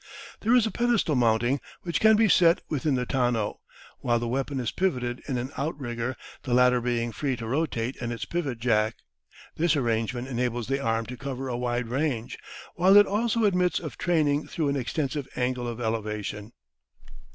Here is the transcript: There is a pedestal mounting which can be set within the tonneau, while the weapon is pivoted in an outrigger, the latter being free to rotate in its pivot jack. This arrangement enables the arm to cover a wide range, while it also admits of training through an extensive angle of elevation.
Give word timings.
There 0.39 0.55
is 0.55 0.65
a 0.65 0.71
pedestal 0.71 1.13
mounting 1.13 1.61
which 1.83 1.99
can 1.99 2.15
be 2.15 2.27
set 2.27 2.63
within 2.69 2.95
the 2.95 3.05
tonneau, 3.05 3.59
while 3.99 4.17
the 4.17 4.27
weapon 4.27 4.59
is 4.59 4.71
pivoted 4.71 5.21
in 5.27 5.37
an 5.37 5.51
outrigger, 5.59 6.15
the 6.41 6.55
latter 6.55 6.81
being 6.81 7.11
free 7.11 7.35
to 7.35 7.45
rotate 7.47 7.97
in 7.97 8.11
its 8.11 8.25
pivot 8.25 8.57
jack. 8.57 8.95
This 9.57 9.75
arrangement 9.75 10.27
enables 10.27 10.65
the 10.65 10.79
arm 10.79 11.05
to 11.05 11.17
cover 11.17 11.49
a 11.49 11.55
wide 11.55 11.87
range, 11.87 12.39
while 12.73 12.97
it 12.97 13.05
also 13.05 13.45
admits 13.45 13.79
of 13.79 13.95
training 13.95 14.47
through 14.47 14.69
an 14.69 14.75
extensive 14.75 15.27
angle 15.35 15.67
of 15.67 15.79
elevation. 15.79 16.53